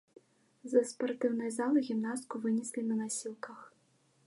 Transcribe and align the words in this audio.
З 0.71 0.81
спартыўнай 0.91 1.51
залы 1.59 1.83
гімнастку 1.91 2.35
вынеслі 2.45 2.81
на 2.89 2.95
насілках. 3.05 3.59